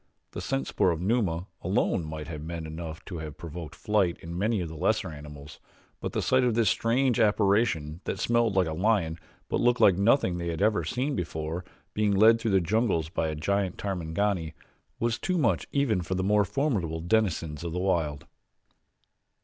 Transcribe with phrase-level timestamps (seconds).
[0.31, 4.35] The scent spoor of Numa, alone, might have been enough to have provoked flight in
[4.35, 5.59] many of the lesser animals,
[5.99, 9.99] but the sight of this strange apparition that smelled like a lion, but looked like
[9.99, 14.55] nothing they ever had seen before, being led through the jungles by a giant Tarmangani
[14.99, 18.25] was too much for even the more formidable denizens of the wild.